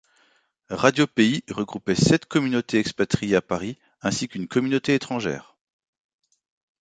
Radio 0.71 1.05
Pays 1.05 1.43
regroupait 1.51 1.93
sept 1.93 2.25
communautés 2.25 2.79
expatriées 2.79 3.35
à 3.35 3.41
Paris 3.43 3.77
ainsi 4.01 4.27
qu'une 4.27 4.47
communauté 4.47 4.95
étrangère. 4.95 5.55